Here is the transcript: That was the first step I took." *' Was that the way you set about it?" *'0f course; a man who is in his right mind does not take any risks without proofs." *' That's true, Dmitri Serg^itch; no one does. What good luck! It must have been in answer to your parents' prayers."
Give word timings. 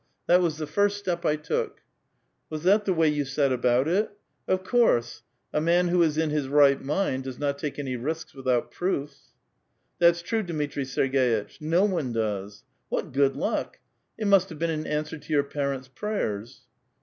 That 0.25 0.41
was 0.41 0.57
the 0.57 0.65
first 0.65 0.97
step 0.97 1.27
I 1.27 1.35
took." 1.35 1.81
*' 2.15 2.49
Was 2.49 2.63
that 2.63 2.85
the 2.85 2.91
way 2.93 3.07
you 3.07 3.23
set 3.23 3.51
about 3.51 3.87
it?" 3.87 4.09
*'0f 4.49 4.63
course; 4.65 5.21
a 5.53 5.61
man 5.61 5.89
who 5.89 6.01
is 6.01 6.17
in 6.17 6.31
his 6.31 6.47
right 6.47 6.81
mind 6.81 7.23
does 7.25 7.37
not 7.37 7.59
take 7.59 7.77
any 7.77 7.95
risks 7.95 8.33
without 8.33 8.71
proofs." 8.71 9.35
*' 9.61 9.99
That's 9.99 10.23
true, 10.23 10.41
Dmitri 10.41 10.85
Serg^itch; 10.85 11.61
no 11.61 11.85
one 11.85 12.13
does. 12.13 12.63
What 12.89 13.11
good 13.13 13.35
luck! 13.35 13.77
It 14.17 14.25
must 14.25 14.49
have 14.49 14.57
been 14.57 14.71
in 14.71 14.87
answer 14.87 15.19
to 15.19 15.33
your 15.33 15.43
parents' 15.43 15.87
prayers." 15.89 16.61